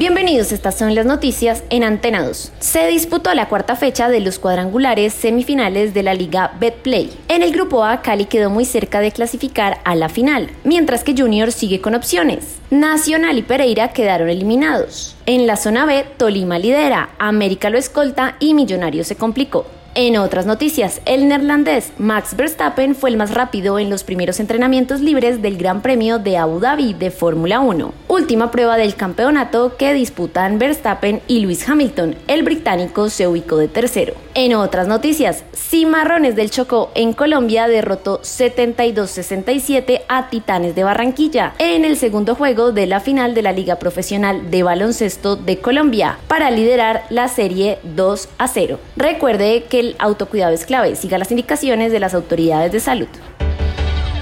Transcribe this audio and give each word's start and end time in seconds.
Bienvenidos, 0.00 0.50
estas 0.50 0.78
son 0.78 0.94
las 0.94 1.04
noticias 1.04 1.62
en 1.68 1.84
Antena 1.84 2.24
2. 2.24 2.52
Se 2.58 2.86
disputó 2.86 3.34
la 3.34 3.50
cuarta 3.50 3.76
fecha 3.76 4.08
de 4.08 4.20
los 4.20 4.38
cuadrangulares 4.38 5.12
semifinales 5.12 5.92
de 5.92 6.02
la 6.02 6.14
Liga 6.14 6.52
Betplay. 6.58 7.12
En 7.28 7.42
el 7.42 7.52
grupo 7.52 7.84
A, 7.84 8.00
Cali 8.00 8.24
quedó 8.24 8.48
muy 8.48 8.64
cerca 8.64 9.00
de 9.00 9.12
clasificar 9.12 9.76
a 9.84 9.94
la 9.94 10.08
final, 10.08 10.52
mientras 10.64 11.04
que 11.04 11.14
Junior 11.14 11.52
sigue 11.52 11.82
con 11.82 11.94
opciones. 11.94 12.60
Nacional 12.70 13.36
y 13.36 13.42
Pereira 13.42 13.88
quedaron 13.88 14.30
eliminados. 14.30 15.16
En 15.26 15.46
la 15.46 15.58
zona 15.58 15.84
B, 15.84 16.06
Tolima 16.16 16.58
lidera, 16.58 17.10
América 17.18 17.68
lo 17.68 17.76
escolta 17.76 18.36
y 18.40 18.54
Millonario 18.54 19.04
se 19.04 19.16
complicó. 19.16 19.66
En 19.96 20.16
otras 20.16 20.46
noticias, 20.46 21.00
el 21.04 21.26
neerlandés 21.26 21.92
Max 21.98 22.36
Verstappen 22.36 22.94
fue 22.94 23.10
el 23.10 23.16
más 23.16 23.34
rápido 23.34 23.76
en 23.76 23.90
los 23.90 24.04
primeros 24.04 24.38
entrenamientos 24.38 25.00
libres 25.00 25.42
del 25.42 25.58
Gran 25.58 25.82
Premio 25.82 26.20
de 26.20 26.36
Abu 26.36 26.60
Dhabi 26.60 26.94
de 26.94 27.10
Fórmula 27.10 27.58
1, 27.58 27.92
última 28.20 28.50
prueba 28.50 28.76
del 28.76 28.96
campeonato 28.96 29.78
que 29.78 29.94
disputan 29.94 30.58
Verstappen 30.58 31.22
y 31.26 31.40
Lewis 31.40 31.66
Hamilton. 31.66 32.16
El 32.28 32.42
británico 32.42 33.08
se 33.08 33.26
ubicó 33.26 33.56
de 33.56 33.66
tercero. 33.66 34.12
En 34.34 34.54
otras 34.54 34.86
noticias, 34.86 35.42
Cimarrones 35.54 36.36
del 36.36 36.50
Chocó 36.50 36.90
en 36.94 37.14
Colombia 37.14 37.66
derrotó 37.66 38.20
72-67 38.20 40.02
a 40.08 40.28
Titanes 40.28 40.74
de 40.74 40.84
Barranquilla 40.84 41.54
en 41.58 41.86
el 41.86 41.96
segundo 41.96 42.34
juego 42.34 42.72
de 42.72 42.86
la 42.86 43.00
final 43.00 43.34
de 43.34 43.40
la 43.40 43.52
Liga 43.52 43.76
Profesional 43.76 44.50
de 44.50 44.64
Baloncesto 44.64 45.36
de 45.36 45.58
Colombia 45.58 46.18
para 46.28 46.50
liderar 46.50 47.04
la 47.08 47.26
serie 47.28 47.78
2 47.84 48.28
a 48.36 48.48
0. 48.48 48.78
Recuerde 48.96 49.64
que 49.70 49.80
el 49.80 49.96
autocuidado 49.98 50.52
es 50.52 50.66
clave. 50.66 50.94
Siga 50.94 51.16
las 51.16 51.30
indicaciones 51.30 51.90
de 51.90 52.00
las 52.00 52.12
autoridades 52.12 52.70
de 52.70 52.80
salud. 52.80 53.08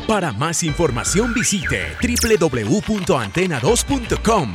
Para 0.09 0.33
más 0.33 0.63
información 0.63 1.35
visite 1.35 1.95
www.antena2.com 2.01 4.55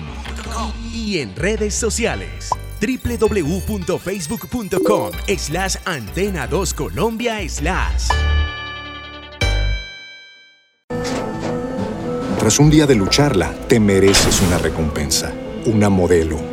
y 0.91 1.19
en 1.19 1.35
redes 1.35 1.75
sociales 1.75 2.49
www.facebook.com 2.81 5.11
slash 5.37 5.75
antena 5.85 6.47
2 6.47 6.73
Colombia 6.73 7.47
slash. 7.47 8.07
Tras 12.39 12.59
un 12.59 12.71
día 12.71 12.87
de 12.87 12.95
lucharla, 12.95 13.53
te 13.67 13.79
mereces 13.79 14.41
una 14.41 14.57
recompensa, 14.57 15.31
una 15.67 15.89
modelo, 15.89 16.52